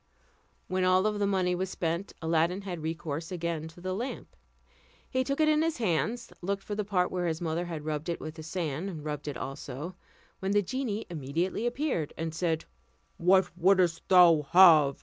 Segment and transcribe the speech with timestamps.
[0.67, 4.35] When all the money was spent, Aladdin had recourse again to the lamp.
[5.07, 8.09] He took it in his hands, looked for the part where his mother had rubbed
[8.09, 9.93] it with the sand, rubbed it also,
[10.39, 12.65] when the genie immediately appeared, and said,
[13.17, 14.97] "What wouldst thou have?